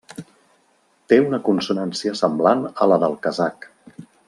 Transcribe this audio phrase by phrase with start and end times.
[1.13, 3.71] Té una consonància semblant a la del kazakh.